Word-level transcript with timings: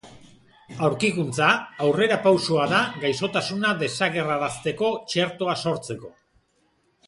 Aurkikuntza 0.87 1.49
aurrerapausoa 1.87 2.65
da 2.73 2.81
gaixotasuna 3.05 3.77
desagerrarazteko 3.85 4.93
txertoa 5.15 5.59
sortzeko. 5.69 6.15